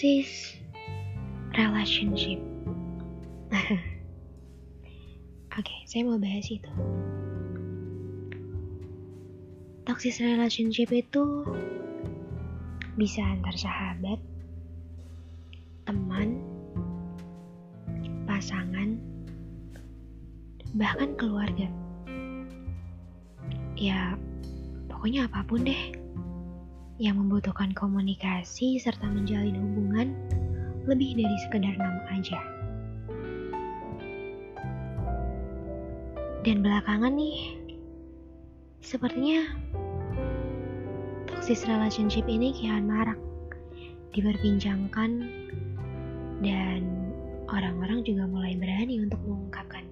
Toxic 0.00 0.56
relationship. 1.60 2.40
Oke, 5.60 5.76
saya 5.84 6.08
mau 6.08 6.16
bahas 6.16 6.48
itu. 6.48 6.72
Toxic 9.84 10.16
relationship 10.24 10.88
itu 10.88 11.44
bisa 12.96 13.20
antar 13.20 13.52
sahabat, 13.52 14.16
teman, 15.84 16.40
pasangan, 18.24 18.96
bahkan 20.80 21.12
keluarga. 21.20 21.68
Ya, 23.76 24.16
pokoknya 24.88 25.28
apa 25.28 25.44
pun 25.44 25.68
deh 25.68 25.99
yang 27.00 27.16
membutuhkan 27.16 27.72
komunikasi 27.72 28.76
serta 28.76 29.08
menjalin 29.08 29.56
hubungan 29.56 30.12
lebih 30.84 31.16
dari 31.16 31.36
sekedar 31.48 31.72
nama 31.80 32.04
aja. 32.12 32.36
Dan 36.44 36.60
belakangan 36.60 37.16
nih, 37.16 37.56
sepertinya 38.84 39.48
toxic 41.24 41.64
relationship 41.64 42.28
ini 42.28 42.52
kian 42.52 42.84
marak 42.84 43.16
diperbincangkan 44.12 45.24
dan 46.44 46.80
orang-orang 47.48 48.04
juga 48.04 48.28
mulai 48.28 48.52
berani 48.60 49.00
untuk 49.00 49.20
mengungkapkan. 49.24 49.88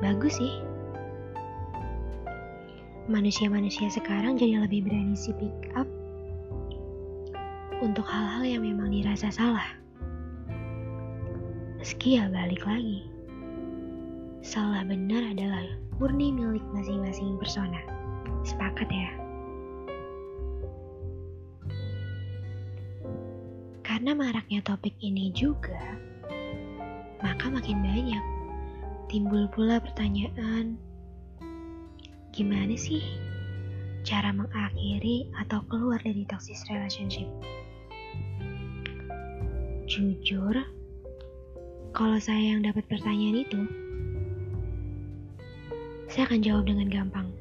Bagus 0.00 0.40
sih. 0.40 0.75
Manusia-manusia 3.06 3.86
sekarang 3.86 4.34
jadi 4.34 4.66
lebih 4.66 4.82
berani 4.82 5.14
speak 5.14 5.70
up 5.78 5.86
untuk 7.78 8.02
hal-hal 8.02 8.42
yang 8.42 8.66
memang 8.66 8.90
dirasa 8.90 9.30
salah. 9.30 9.78
Meski 11.78 12.18
ya 12.18 12.26
balik 12.26 12.66
lagi. 12.66 13.06
Salah 14.42 14.82
benar 14.82 15.22
adalah 15.22 15.62
murni 16.02 16.34
milik 16.34 16.66
masing-masing 16.74 17.38
persona. 17.38 17.78
Sepakat 18.42 18.90
ya? 18.90 19.10
Karena 23.86 24.18
maraknya 24.18 24.66
topik 24.66 24.98
ini 24.98 25.30
juga, 25.30 25.78
maka 27.22 27.46
makin 27.54 27.86
banyak 27.86 28.24
timbul 29.06 29.46
pula 29.54 29.78
pertanyaan, 29.78 30.74
gimana 32.36 32.76
sih 32.76 33.00
cara 34.04 34.28
mengakhiri 34.28 35.24
atau 35.40 35.64
keluar 35.72 35.96
dari 36.04 36.28
toxic 36.28 36.60
relationship? 36.68 37.24
Jujur, 39.88 40.52
kalau 41.96 42.20
saya 42.20 42.52
yang 42.52 42.60
dapat 42.60 42.84
pertanyaan 42.92 43.40
itu, 43.40 43.60
saya 46.12 46.28
akan 46.28 46.44
jawab 46.44 46.68
dengan 46.68 46.92
gampang. 46.92 47.32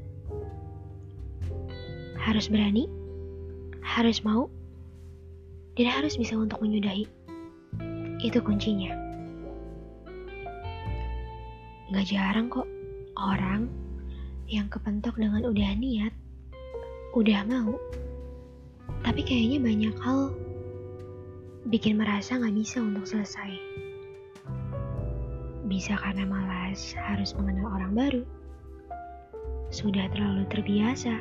Harus 2.15 2.47
berani, 2.47 2.87
harus 3.83 4.23
mau, 4.23 4.47
dan 5.75 5.91
harus 5.91 6.15
bisa 6.15 6.39
untuk 6.39 6.63
menyudahi. 6.63 7.03
Itu 8.23 8.39
kuncinya. 8.39 8.95
Gak 11.91 12.07
jarang 12.07 12.47
kok 12.47 12.65
orang 13.19 13.67
yang 14.45 14.69
kepentok 14.69 15.17
dengan 15.17 15.41
udah 15.49 15.71
niat, 15.77 16.13
udah 17.17 17.41
mau, 17.49 17.73
tapi 19.01 19.21
kayaknya 19.25 19.57
banyak 19.61 19.95
hal 20.01 20.33
bikin 21.69 21.97
merasa 21.97 22.37
gak 22.37 22.53
bisa 22.53 22.77
untuk 22.77 23.09
selesai. 23.09 23.51
Bisa 25.65 25.97
karena 25.97 26.29
malas 26.29 26.93
harus 26.93 27.33
mengenal 27.33 27.73
orang 27.73 27.93
baru. 27.97 28.23
Sudah 29.73 30.05
terlalu 30.13 30.45
terbiasa. 30.53 31.17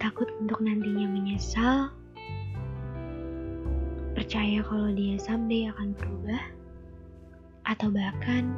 Takut 0.00 0.28
untuk 0.40 0.64
nantinya 0.64 1.04
menyesal. 1.04 1.92
Percaya 4.16 4.64
kalau 4.64 4.88
dia 4.96 5.20
someday 5.20 5.68
akan 5.68 5.92
berubah. 6.00 6.40
Atau 7.68 7.92
bahkan 7.92 8.56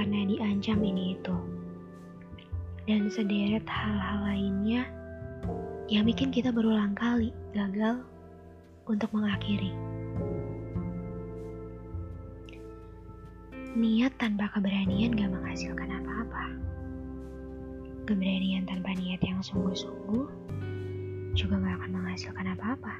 karena 0.00 0.24
diancam 0.24 0.80
ini 0.80 1.12
itu. 1.12 1.36
Dan 2.88 3.12
sederet 3.12 3.68
hal-hal 3.68 4.32
lainnya 4.32 4.88
yang 5.92 6.08
bikin 6.08 6.32
kita 6.32 6.48
berulang 6.48 6.96
kali 6.96 7.36
gagal 7.52 8.00
untuk 8.88 9.12
mengakhiri. 9.12 9.76
Niat 13.76 14.16
tanpa 14.16 14.48
keberanian 14.56 15.12
gak 15.20 15.36
menghasilkan 15.36 15.92
apa-apa. 15.92 16.44
Keberanian 18.08 18.64
tanpa 18.64 18.96
niat 18.96 19.20
yang 19.20 19.44
sungguh-sungguh 19.44 20.24
juga 21.36 21.60
gak 21.60 21.76
akan 21.76 21.90
menghasilkan 21.92 22.46
apa-apa. 22.56 22.94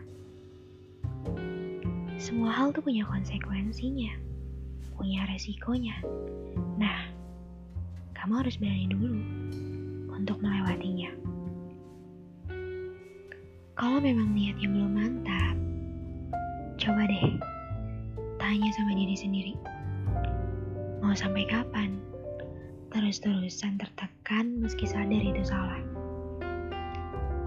Semua 2.21 2.53
hal 2.53 2.77
tuh 2.77 2.85
punya 2.85 3.09
konsekuensinya, 3.09 4.13
punya 5.01 5.25
resikonya. 5.33 5.97
Nah, 6.77 7.09
kamu 8.13 8.45
harus 8.45 8.61
berani 8.61 8.85
dulu 8.85 9.17
untuk 10.13 10.37
melewatinya. 10.45 11.09
Kalau 13.81 13.97
memang 13.97 14.37
niatnya 14.37 14.69
belum 14.69 14.93
mantap, 14.93 15.57
coba 16.77 17.09
deh 17.09 17.33
tanya 18.37 18.69
sama 18.77 18.93
diri 18.93 19.17
sendiri. 19.17 19.55
Mau 21.01 21.17
sampai 21.17 21.49
kapan? 21.49 21.97
Terus-terusan 22.93 23.81
tertekan 23.81 24.61
meski 24.61 24.85
sadar 24.85 25.25
itu 25.25 25.41
salah. 25.49 25.81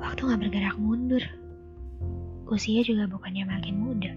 Waktu 0.01 0.25
gak 0.25 0.41
bergerak 0.41 0.75
mundur. 0.81 1.21
Usia 2.49 2.81
juga 2.81 3.05
bukannya 3.05 3.45
makin 3.45 3.77
muda. 3.77 4.13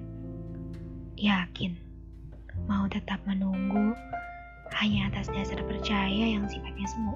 Yakin, 1.20 1.85
mau 2.66 2.90
tetap 2.90 3.22
menunggu 3.26 3.94
hanya 4.74 5.10
atas 5.10 5.30
dasar 5.30 5.62
percaya 5.62 6.34
yang 6.36 6.46
sifatnya 6.50 6.86
semu. 6.90 7.14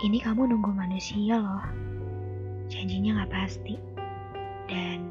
Ini 0.00 0.20
kamu 0.20 0.52
nunggu 0.52 0.72
manusia 0.72 1.40
loh. 1.40 1.64
Janjinya 2.68 3.24
gak 3.24 3.32
pasti. 3.32 3.76
Dan 4.68 5.02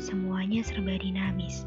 semuanya 0.00 0.64
serba 0.64 0.96
dinamis. 0.98 1.66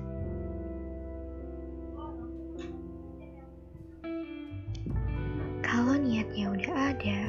Kalau 5.62 5.96
niatnya 6.00 6.50
udah 6.56 6.76
ada, 6.96 7.22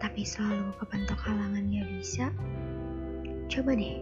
tapi 0.00 0.22
selalu 0.24 0.76
kepentok 0.80 1.20
halangan 1.24 1.72
gak 1.72 1.88
bisa, 1.98 2.26
coba 3.48 3.74
deh 3.76 4.00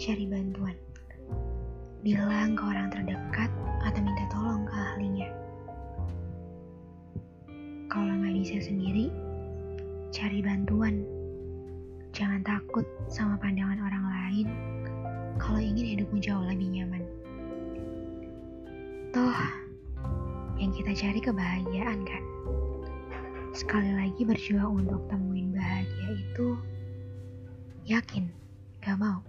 cari 0.00 0.24
bantuan. 0.28 0.76
Bilang 2.02 2.58
ke 2.58 2.62
orang 2.66 2.90
terdekat 2.90 3.46
atau 3.86 4.00
minta 4.02 4.26
tolong 4.26 4.66
ke 4.66 4.74
ahlinya. 4.74 5.30
Kalau 7.86 8.10
nggak 8.10 8.34
bisa 8.42 8.58
sendiri, 8.58 9.06
cari 10.10 10.42
bantuan. 10.42 11.06
Jangan 12.10 12.42
takut 12.42 12.82
sama 13.06 13.38
pandangan 13.38 13.78
orang 13.78 14.04
lain 14.10 14.46
kalau 15.38 15.62
ingin 15.62 15.94
hidupmu 15.94 16.18
jauh 16.18 16.42
lebih 16.42 16.74
nyaman. 16.74 17.06
Toh, 19.14 19.38
yang 20.58 20.74
kita 20.74 20.98
cari 20.98 21.22
kebahagiaan 21.22 22.02
kan? 22.02 22.24
Sekali 23.54 23.94
lagi 23.94 24.26
berjuang 24.26 24.82
untuk 24.82 25.06
temuin 25.06 25.54
bahagia 25.54 26.08
itu, 26.18 26.58
yakin, 27.86 28.26
gak 28.82 28.98
mau. 28.98 29.22